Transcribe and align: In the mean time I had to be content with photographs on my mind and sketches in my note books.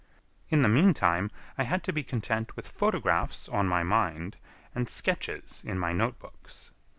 In 0.49 0.63
the 0.63 0.67
mean 0.67 0.95
time 0.95 1.29
I 1.59 1.63
had 1.63 1.83
to 1.83 1.93
be 1.93 2.01
content 2.03 2.55
with 2.55 2.67
photographs 2.67 3.47
on 3.47 3.67
my 3.67 3.83
mind 3.83 4.37
and 4.73 4.89
sketches 4.89 5.63
in 5.63 5.77
my 5.77 5.93
note 5.93 6.17
books. 6.17 6.71